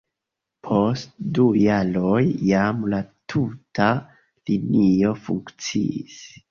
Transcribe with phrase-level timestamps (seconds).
[0.67, 3.03] Post du jaroj jam la
[3.35, 3.93] tuta
[4.53, 6.23] linio funkciis.